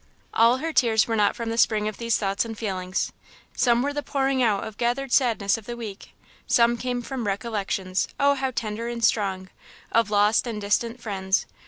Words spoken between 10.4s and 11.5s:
and distant friends.